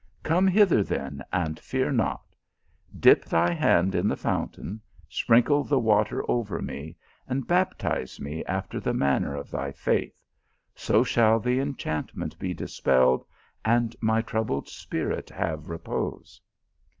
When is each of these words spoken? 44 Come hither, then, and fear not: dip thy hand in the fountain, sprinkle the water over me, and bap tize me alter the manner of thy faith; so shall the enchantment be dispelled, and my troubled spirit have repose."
44 0.23 0.29
Come 0.35 0.47
hither, 0.47 0.83
then, 0.83 1.23
and 1.31 1.59
fear 1.59 1.91
not: 1.91 2.35
dip 2.99 3.23
thy 3.23 3.51
hand 3.53 3.93
in 3.93 4.07
the 4.07 4.15
fountain, 4.15 4.81
sprinkle 5.07 5.63
the 5.63 5.77
water 5.77 6.23
over 6.27 6.59
me, 6.59 6.95
and 7.27 7.45
bap 7.45 7.77
tize 7.77 8.19
me 8.19 8.43
alter 8.45 8.79
the 8.79 8.95
manner 8.95 9.35
of 9.35 9.51
thy 9.51 9.71
faith; 9.71 10.19
so 10.73 11.03
shall 11.03 11.39
the 11.39 11.59
enchantment 11.59 12.39
be 12.39 12.51
dispelled, 12.51 13.23
and 13.63 13.95
my 14.01 14.23
troubled 14.23 14.67
spirit 14.67 15.29
have 15.29 15.69
repose." 15.69 16.41